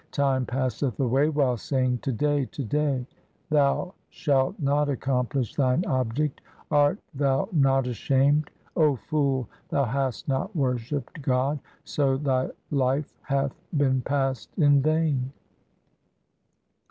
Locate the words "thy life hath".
12.17-13.53